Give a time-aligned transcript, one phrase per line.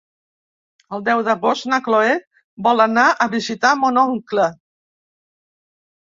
[0.97, 2.15] El deu d'agost na Cloè
[2.67, 4.47] vol anar a visitar mon oncle.